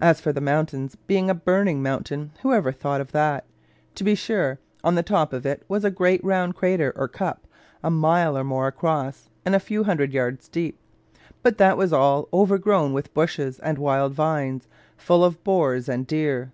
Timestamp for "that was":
11.58-11.92